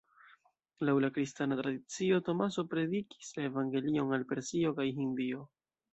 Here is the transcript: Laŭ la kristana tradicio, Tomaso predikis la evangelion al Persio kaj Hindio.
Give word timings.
Laŭ 0.87 0.93
la 1.03 1.09
kristana 1.17 1.57
tradicio, 1.59 2.17
Tomaso 2.29 2.65
predikis 2.71 3.31
la 3.39 3.45
evangelion 3.51 4.19
al 4.19 4.29
Persio 4.33 4.77
kaj 4.81 4.89
Hindio. 5.01 5.45